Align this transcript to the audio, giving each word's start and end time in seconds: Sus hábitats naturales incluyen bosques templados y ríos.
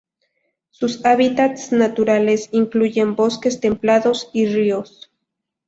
Sus 0.71 1.05
hábitats 1.05 1.71
naturales 1.71 2.49
incluyen 2.51 3.15
bosques 3.15 3.59
templados 3.59 4.31
y 4.33 4.47
ríos. 4.47 5.11